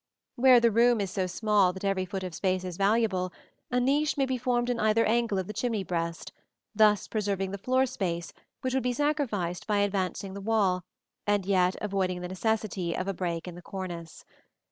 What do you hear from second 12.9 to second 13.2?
of a